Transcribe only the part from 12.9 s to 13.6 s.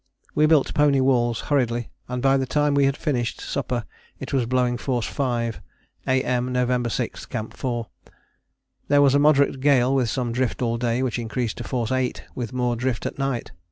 at night.